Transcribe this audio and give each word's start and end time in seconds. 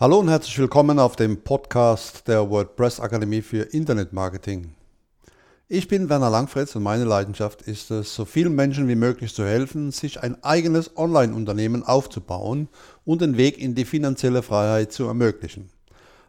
Hallo 0.00 0.20
und 0.20 0.28
herzlich 0.28 0.56
willkommen 0.60 1.00
auf 1.00 1.16
dem 1.16 1.42
Podcast 1.42 2.28
der 2.28 2.48
WordPress 2.48 3.00
Akademie 3.00 3.42
für 3.42 3.62
Internetmarketing. 3.62 4.72
Ich 5.66 5.88
bin 5.88 6.08
Werner 6.08 6.30
Langfritz 6.30 6.76
und 6.76 6.84
meine 6.84 7.02
Leidenschaft 7.02 7.62
ist 7.62 7.90
es, 7.90 8.14
so 8.14 8.24
vielen 8.24 8.54
Menschen 8.54 8.86
wie 8.86 8.94
möglich 8.94 9.34
zu 9.34 9.44
helfen, 9.44 9.90
sich 9.90 10.22
ein 10.22 10.40
eigenes 10.44 10.96
Online-Unternehmen 10.96 11.82
aufzubauen 11.82 12.68
und 13.04 13.22
den 13.22 13.36
Weg 13.36 13.58
in 13.58 13.74
die 13.74 13.84
finanzielle 13.84 14.42
Freiheit 14.42 14.92
zu 14.92 15.08
ermöglichen. 15.08 15.68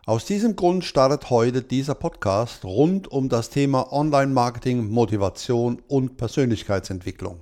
Aus 0.08 0.25
diesem 0.25 0.55
Grund 0.55 0.83
startet 0.83 1.30
heute 1.30 1.61
dieser 1.61 1.94
Podcast 1.94 2.66
rund 2.66 3.08
um 3.11 3.30
das 3.30 3.52
Thema 3.52 3.94
Online-Marketing, 3.94 4.89
Motivation 4.89 5.80
und 5.88 6.17
Persönlichkeitsentwicklung. 6.17 7.41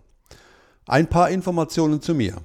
Ein 0.87 1.07
paar 1.07 1.29
Informationen 1.29 2.01
zu 2.01 2.13
mir. 2.13 2.41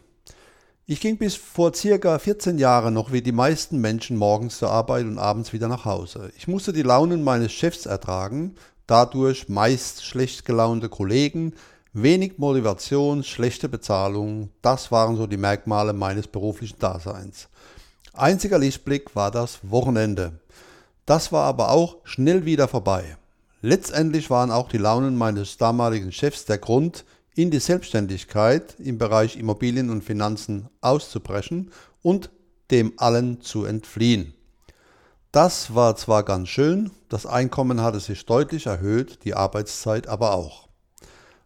Ich 0.92 1.01
ging 1.01 1.16
bis 1.16 1.37
vor 1.37 1.73
circa 1.73 2.19
14 2.19 2.59
Jahren 2.59 2.92
noch 2.92 3.12
wie 3.12 3.23
die 3.23 3.32
meisten 3.32 3.80
Menschen 3.80 4.19
morgens 4.19 4.59
zur 4.59 4.70
Arbeit 4.70 5.06
und 5.06 5.16
abends 5.16 5.55
wieder 5.55 5.66
nach 5.66 5.87
Hause. 5.87 6.30
Ich 6.37 6.48
musste 6.48 6.74
die 6.74 6.82
Launen 6.82 7.24
meines 7.24 7.51
Chefs 7.51 7.87
ertragen, 7.87 8.56
dadurch 8.87 9.48
meist 9.48 10.05
schlecht 10.05 10.45
gelaunte 10.45 10.91
Kollegen, 10.91 11.55
wenig 11.95 12.37
Motivation, 12.37 13.24
schlechte 13.24 13.70
Bezahlung, 13.70 14.51
das 14.60 14.92
waren 14.92 15.16
so 15.16 15.27
die 15.27 15.38
Merkmale 15.38 15.95
meines 15.95 16.27
beruflichen 16.27 16.78
Daseins. 16.78 17.48
Einziger 18.12 18.59
Lichtblick 18.59 19.16
war 19.16 19.30
das 19.30 19.60
Wochenende. 19.62 20.40
Das 21.06 21.32
war 21.32 21.46
aber 21.46 21.71
auch 21.71 21.96
schnell 22.04 22.45
wieder 22.45 22.68
vorbei. 22.68 23.16
Letztendlich 23.62 24.29
waren 24.29 24.51
auch 24.51 24.68
die 24.68 24.77
Launen 24.77 25.16
meines 25.16 25.56
damaligen 25.56 26.12
Chefs 26.12 26.45
der 26.45 26.59
Grund, 26.59 27.06
in 27.35 27.51
die 27.51 27.61
Selbstständigkeit 27.61 28.77
im 28.79 28.99
Bereich 28.99 29.37
Immobilien 29.37 29.91
und 29.91 30.02
Finanzen 30.05 30.69
auszubrechen 30.80 31.71
und 32.02 32.30
dem 32.71 32.93
allen 32.97 33.41
zu 33.41 33.65
entfliehen. 33.65 34.35
Das 35.30 35.74
war 35.74 35.97
zwar 35.97 36.24
ganz 36.24 36.49
schön, 36.49 36.91
das 37.09 37.27
Einkommen 37.27 37.80
hatte 37.80 38.01
sich 38.01 38.27
deutlich 38.27 38.66
erhöht, 38.66 39.24
die 39.24 39.35
Arbeitszeit 39.35 40.07
aber 40.07 40.35
auch. 40.35 40.69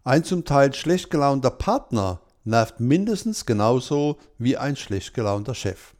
Ein 0.03 0.25
zum 0.25 0.45
Teil 0.45 0.73
schlecht 0.75 1.11
gelaunter 1.11 1.51
Partner 1.51 2.21
nervt 2.45 2.78
mindestens 2.78 3.45
genauso 3.45 4.19
wie 4.39 4.56
ein 4.56 4.77
schlecht 4.77 5.15
gelaunter 5.15 5.55
Chef. 5.55 5.95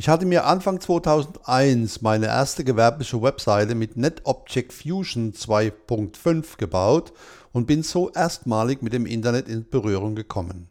Ich 0.00 0.08
hatte 0.08 0.24
mir 0.24 0.46
Anfang 0.46 0.80
2001 0.80 2.00
meine 2.00 2.24
erste 2.24 2.64
gewerbliche 2.64 3.20
Webseite 3.20 3.74
mit 3.74 3.98
NetObject 3.98 4.72
Fusion 4.72 5.34
2.5 5.34 6.56
gebaut 6.56 7.12
und 7.52 7.66
bin 7.66 7.82
so 7.82 8.10
erstmalig 8.10 8.80
mit 8.80 8.94
dem 8.94 9.04
Internet 9.04 9.46
in 9.46 9.68
Berührung 9.68 10.14
gekommen. 10.14 10.70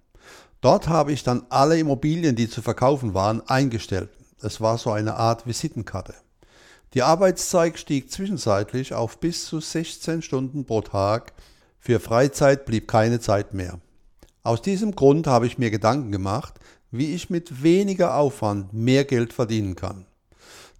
Dort 0.62 0.88
habe 0.88 1.12
ich 1.12 1.22
dann 1.22 1.46
alle 1.50 1.78
Immobilien, 1.78 2.36
die 2.36 2.50
zu 2.50 2.64
verkaufen 2.64 3.14
waren, 3.14 3.48
eingestellt. 3.48 4.10
Es 4.42 4.62
war 4.62 4.80
so 4.80 4.90
eine 4.90 5.18
Art 5.18 5.46
Visitenkarte. 5.46 6.16
Die 6.96 7.04
Arbeitszeit 7.04 7.78
stieg 7.78 8.12
zwischenzeitlich 8.12 8.96
auf 8.96 9.20
bis 9.20 9.46
zu 9.46 9.60
16 9.60 10.24
Stunden 10.24 10.66
pro 10.66 10.82
Tag. 10.82 11.34
Für 11.78 12.00
Freizeit 12.00 12.66
blieb 12.66 12.88
keine 12.88 13.20
Zeit 13.20 13.54
mehr. 13.54 13.80
Aus 14.42 14.64
diesem 14.64 14.96
Grund 14.96 15.28
habe 15.28 15.46
ich 15.46 15.60
mir 15.60 15.70
Gedanken 15.70 16.12
gemacht, 16.12 16.56
wie 16.92 17.14
ich 17.14 17.30
mit 17.30 17.64
weniger 17.64 18.16
Aufwand 18.16 18.74
mehr 18.74 19.06
Geld 19.06 19.34
verdienen 19.34 19.76
kann. 19.76 20.06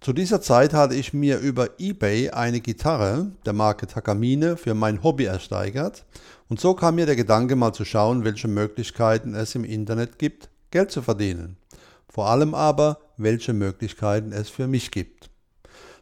Zu 0.00 0.14
dieser 0.14 0.40
Zeit 0.40 0.72
hatte 0.72 0.94
ich 0.94 1.12
mir 1.12 1.38
über 1.38 1.78
eBay 1.78 2.30
eine 2.30 2.60
Gitarre 2.60 3.32
der 3.44 3.52
Marke 3.52 3.86
Takamine 3.86 4.56
für 4.56 4.74
mein 4.74 5.02
Hobby 5.02 5.24
ersteigert 5.24 6.06
und 6.48 6.58
so 6.58 6.74
kam 6.74 6.94
mir 6.94 7.06
der 7.06 7.16
Gedanke 7.16 7.54
mal 7.54 7.72
zu 7.72 7.84
schauen, 7.84 8.24
welche 8.24 8.48
Möglichkeiten 8.48 9.34
es 9.34 9.54
im 9.54 9.64
Internet 9.64 10.18
gibt, 10.18 10.48
Geld 10.70 10.90
zu 10.90 11.02
verdienen. 11.02 11.56
Vor 12.08 12.28
allem 12.28 12.54
aber, 12.54 12.98
welche 13.18 13.52
Möglichkeiten 13.52 14.32
es 14.32 14.48
für 14.48 14.66
mich 14.66 14.90
gibt. 14.90 15.30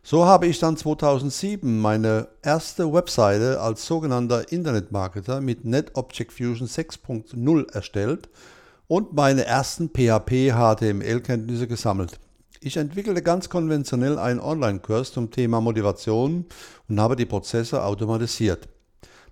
So 0.03 0.25
habe 0.25 0.47
ich 0.47 0.59
dann 0.59 0.77
2007 0.77 1.81
meine 1.81 2.29
erste 2.43 2.91
Webseite 2.93 3.61
als 3.61 3.85
sogenannter 3.85 4.51
Internetmarketer 4.51 5.43
mit 5.43 5.67
NetObject 5.67 6.33
Fusion 6.33 6.67
6.0 6.67 7.75
erstellt 7.75 8.29
und 8.89 9.13
meine 9.13 9.45
ersten 9.45 9.91
PHP-HTML-Kenntnisse 9.91 11.69
gesammelt. 11.69 12.19
Ich 12.61 12.77
entwickelte 12.77 13.23
ganz 13.23 13.49
konventionell 13.49 14.19
einen 14.19 14.41
Online-Kurs 14.41 15.13
zum 15.13 15.31
Thema 15.31 15.61
Motivation 15.61 16.47
und 16.89 17.01
habe 17.01 17.15
die 17.15 17.27
Prozesse 17.27 17.85
automatisiert. 17.85 18.69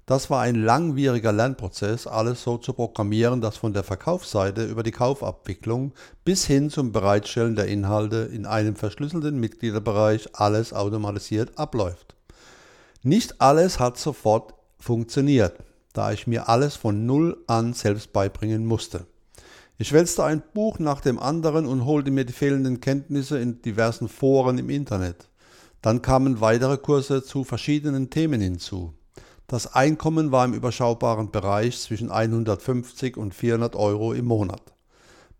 Das 0.04 0.30
war 0.30 0.42
ein 0.42 0.54
langwieriger 0.54 1.32
Lernprozess, 1.32 2.06
alles 2.06 2.44
so 2.44 2.58
zu 2.58 2.72
programmieren, 2.74 3.40
dass 3.40 3.56
von 3.56 3.72
der 3.72 3.82
Verkaufsseite 3.82 4.64
über 4.64 4.84
die 4.84 4.92
Kaufabwicklung 4.92 5.94
bis 6.24 6.44
hin 6.46 6.70
zum 6.70 6.92
Bereitstellen 6.92 7.56
der 7.56 7.66
Inhalte 7.66 8.30
in 8.32 8.46
einem 8.46 8.76
verschlüsselten 8.76 9.40
Mitgliederbereich 9.40 10.28
alles 10.34 10.72
automatisiert 10.72 11.58
abläuft. 11.58 12.14
Nicht 13.02 13.40
alles 13.40 13.80
hat 13.80 13.98
sofort 13.98 14.54
funktioniert, 14.78 15.54
da 15.92 16.12
ich 16.12 16.28
mir 16.28 16.48
alles 16.48 16.76
von 16.76 17.04
Null 17.04 17.42
an 17.48 17.72
selbst 17.72 18.12
beibringen 18.12 18.64
musste. 18.64 19.06
Ich 19.78 19.92
wälzte 19.92 20.24
ein 20.24 20.42
Buch 20.54 20.78
nach 20.78 21.02
dem 21.02 21.18
anderen 21.18 21.66
und 21.66 21.84
holte 21.84 22.10
mir 22.10 22.24
die 22.24 22.32
fehlenden 22.32 22.80
Kenntnisse 22.80 23.38
in 23.38 23.60
diversen 23.60 24.08
Foren 24.08 24.56
im 24.56 24.70
Internet. 24.70 25.28
Dann 25.82 26.00
kamen 26.00 26.40
weitere 26.40 26.78
Kurse 26.78 27.22
zu 27.22 27.44
verschiedenen 27.44 28.08
Themen 28.08 28.40
hinzu. 28.40 28.94
Das 29.46 29.74
Einkommen 29.74 30.32
war 30.32 30.46
im 30.46 30.54
überschaubaren 30.54 31.30
Bereich 31.30 31.78
zwischen 31.78 32.10
150 32.10 33.18
und 33.18 33.34
400 33.34 33.76
Euro 33.76 34.14
im 34.14 34.24
Monat. 34.24 34.62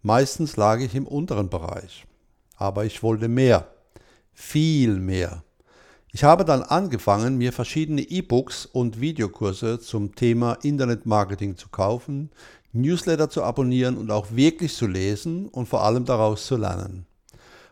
Meistens 0.02 0.56
lag 0.56 0.80
ich 0.80 0.94
im 0.94 1.06
unteren 1.06 1.48
Bereich. 1.48 2.06
Aber 2.56 2.84
ich 2.84 3.02
wollte 3.02 3.28
mehr. 3.28 3.66
Viel 4.34 5.00
mehr. 5.00 5.42
Ich 6.16 6.25
habe 6.25 6.47
dann 6.47 6.62
angefangen, 6.62 7.37
mir 7.37 7.53
verschiedene 7.53 8.00
E-Books 8.00 8.65
und 8.65 9.03
Videokurse 9.03 9.81
zum 9.81 10.15
Thema 10.15 10.54
Internetmarketing 10.62 11.59
zu 11.59 11.69
kaufen, 11.69 12.31
Newsletter 12.72 13.28
zu 13.28 13.43
abonnieren 13.43 13.99
und 13.99 14.10
auch 14.10 14.28
wirklich 14.31 14.75
zu 14.75 14.87
lesen 14.87 15.47
und 15.47 15.69
vor 15.69 15.84
allem 15.84 16.06
daraus 16.06 16.47
zu 16.47 16.56
lernen. 16.56 17.05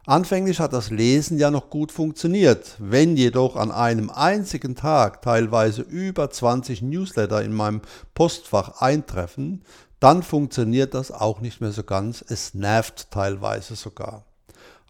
Anfänglich 0.04 0.60
hat 0.60 0.75
das 0.75 0.91
Lesen 0.91 1.38
ja 1.38 1.50
noch 1.50 1.71
gut 1.71 1.91
funktioniert, 1.91 2.77
wenn 2.78 3.16
jedoch 3.16 3.56
an 3.56 3.71
einem 3.71 4.10
einzigen 4.10 4.75
Tag 4.75 5.22
teilweise 5.22 5.81
über 5.81 6.28
20 6.28 6.83
Newsletter 6.83 7.43
in 7.43 7.54
meinem 7.54 7.81
Postfach 8.12 8.83
eintreffen, 8.83 9.62
dann 10.00 10.22
funktioniert 10.22 10.93
das 10.93 11.10
auch 11.10 11.41
nicht 11.41 11.62
mehr 11.62 11.72
so 11.72 11.83
ganz, 11.83 12.22
es 12.28 12.53
nervt 12.53 13.10
teilweise 13.10 13.75
sogar. 13.75 14.27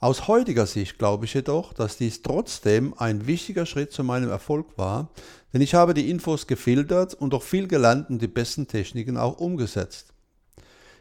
Aus 0.04 0.28
heutiger 0.28 0.66
Sicht 0.66 0.98
glaube 0.98 1.25
ich 1.25 1.32
jedoch, 1.32 1.72
dass 1.72 1.97
dies 1.97 2.20
trotzdem 2.20 2.92
ein 2.98 3.26
wichtiger 3.26 3.65
Schritt 3.65 3.91
zu 3.91 4.04
meinem 4.04 4.28
Erfolg 4.28 4.76
war, 4.76 5.09
denn 5.54 5.62
ich 5.62 5.72
habe 5.72 5.94
die 5.94 6.10
Infos 6.10 6.47
gefiltert 6.47 7.15
und 7.15 7.32
auch 7.32 7.42
viel 7.42 7.66
gelernt 7.66 8.10
und 8.10 8.20
die 8.20 8.28
besten 8.28 8.69
Techniken 8.69 9.16
auch 9.16 9.38
umgesetzt. 9.38 10.12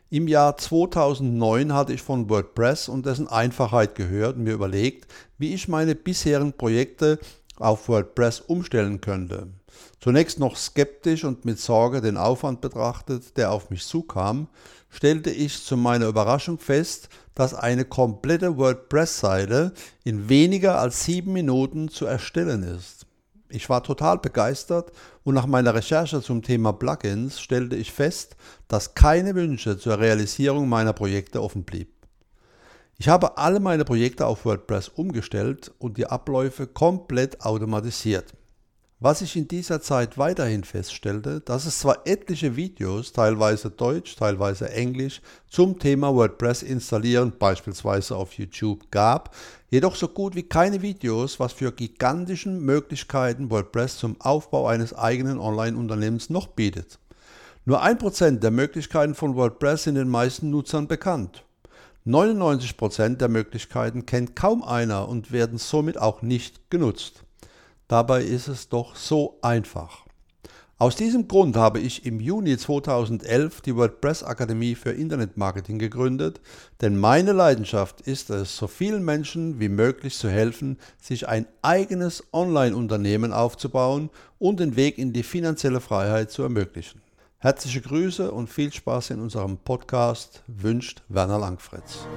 Im 0.10 0.30
Jahr 0.30 0.56
2009 0.56 1.74
hatte 1.74 1.92
ich 1.92 2.02
von 2.02 2.30
WordPress 2.30 2.88
und 2.88 3.06
dessen 3.06 3.28
Einfachheit 3.28 3.96
gehört 3.96 4.38
und 4.38 4.46
mir 4.46 4.54
überlegt, 4.54 5.12
wie 5.38 5.54
ich 5.54 5.68
meine 5.68 5.96
bisherigen 5.96 6.54
Projekte 6.54 7.20
auf 7.58 7.88
WordPress 7.88 8.42
umstellen 8.42 9.02
könnte. 9.02 9.48
Zunächst 10.00 10.40
noch 10.40 10.56
skeptisch 10.56 11.24
und 11.24 11.46
mit 11.46 11.60
Sorge 11.60 12.02
den 12.02 12.18
Aufwand 12.18 12.62
betrachtet, 12.62 13.38
der 13.38 13.52
auf 13.52 13.70
mich 13.70 13.86
zukam, 13.86 14.48
stellte 14.90 15.32
ich 15.32 15.64
zu 15.64 15.78
meiner 15.78 16.08
Überraschung 16.08 16.60
fest, 16.60 17.10
dass 17.36 17.54
eine 17.54 17.86
komplette 17.86 18.58
WordPress-Seite 18.58 19.74
in 20.04 20.30
weniger 20.30 20.80
als 20.80 21.04
sieben 21.04 21.34
Minuten 21.34 21.90
zu 21.90 22.06
erstellen 22.06 22.64
ist. 22.64 23.06
Ich 23.50 23.70
war 23.70 23.84
total 23.84 24.18
begeistert 24.18 24.92
und 25.24 25.36
nach 25.36 25.46
meiner 25.46 25.76
Recherche 25.76 26.22
zum 26.22 26.42
Thema 26.42 26.74
Plugins 26.74 27.40
stellte 27.40 27.76
ich 27.76 27.92
fest, 27.92 28.36
dass 28.68 28.96
keine 28.96 29.36
Wünsche 29.36 29.78
zur 29.78 30.00
Realisierung 30.00 30.68
meiner 30.68 30.94
Projekte 30.94 31.42
offen 31.42 31.64
blieb. 31.64 31.93
Ich 32.98 33.08
habe 33.08 33.38
alle 33.38 33.60
meine 33.60 33.86
Projekte 33.86 34.26
auf 34.26 34.46
WordPress 34.46 34.90
umgestellt 34.90 35.72
und 35.80 35.98
die 35.98 36.08
Abläufe 36.08 36.68
komplett 36.68 37.42
automatisiert. 37.42 38.34
Was 39.04 39.22
ich 39.22 39.36
in 39.36 39.50
dieser 39.50 39.82
Zeit 39.82 40.18
weiterhin 40.18 40.64
feststellte, 40.64 41.42
dass 41.42 41.66
es 41.66 41.80
zwar 41.80 42.08
etliche 42.08 42.56
Videos, 42.56 43.12
teilweise 43.12 43.70
Deutsch, 43.70 44.16
teilweise 44.16 44.72
Englisch, 44.72 45.22
zum 45.50 45.78
Thema 45.78 46.16
WordPress 46.16 46.64
installieren, 46.64 47.34
beispielsweise 47.38 48.16
auf 48.16 48.32
YouTube, 48.36 48.90
gab, 48.92 49.36
jedoch 49.70 49.98
so 49.98 50.08
gut 50.08 50.36
wie 50.36 50.44
keine 50.44 50.82
Videos, 50.82 51.38
was 51.38 51.52
für 51.52 51.74
gigantischen 51.74 52.62
Möglichkeiten 52.62 53.52
WordPress 53.52 53.98
zum 53.98 54.16
Aufbau 54.22 54.68
eines 54.68 54.94
eigenen 54.94 55.38
Online-Unternehmens 55.38 56.30
noch 56.30 56.48
bietet. 56.48 56.98
Nur 57.66 57.82
ein 57.82 57.98
Prozent 57.98 58.42
der 58.42 58.52
Möglichkeiten 58.52 59.16
von 59.16 59.36
WordPress 59.36 59.84
sind 59.84 59.96
den 59.96 60.08
meisten 60.08 60.50
Nutzern 60.50 60.88
bekannt. 60.88 61.44
99% 62.06 63.18
der 63.18 63.30
Möglichkeiten 63.30 64.06
kennt 64.06 64.36
kaum 64.36 64.64
einer 64.64 65.08
und 65.08 65.32
werden 65.32 65.58
somit 65.58 65.98
auch 65.98 66.22
nicht 66.22 66.70
genutzt. 66.70 67.24
Dabei 67.88 68.24
ist 68.24 68.48
es 68.48 68.70
doch 68.70 68.96
so 68.96 69.38
einfach. 69.42 70.04
Aus 70.80 70.96
diesem 70.96 71.28
Grund 71.28 71.56
habe 71.56 71.80
ich 71.80 72.06
im 72.06 72.20
Juni 72.20 72.58
2011 72.58 73.62
die 73.62 73.76
WordPress 73.76 74.24
Akademie 74.24 74.76
für 74.76 74.92
Internetmarketing 74.92 75.78
gegründet, 75.78 76.42
denn 76.82 76.98
meine 76.98 77.32
Leidenschaft 77.32 78.02
ist 78.02 78.32
es, 78.32 78.58
so 78.58 78.68
vielen 78.68 79.06
Menschen 79.06 79.60
wie 79.60 79.70
möglich 79.70 80.18
zu 80.18 80.30
helfen, 80.30 80.78
sich 81.00 81.28
ein 81.30 81.46
eigenes 81.62 82.24
Online-Unternehmen 82.34 83.32
aufzubauen 83.32 84.10
und 84.40 84.60
den 84.60 84.76
Weg 84.76 84.98
in 84.98 85.14
die 85.14 85.24
finanzielle 85.24 85.80
Freiheit 85.80 86.32
zu 86.32 86.42
ermöglichen. 86.42 87.03
Herzliche 87.44 87.82
Grüße 87.82 88.32
und 88.32 88.50
viel 88.50 88.72
Spaß 88.72 89.10
in 89.10 89.20
unserem 89.20 89.58
Podcast 89.58 90.44
wünscht 90.48 91.04
Werner 91.10 91.40
Langfritz. 91.40 92.08